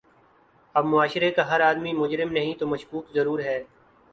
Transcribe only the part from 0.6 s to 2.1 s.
اب معاشرے کا ہر آدمی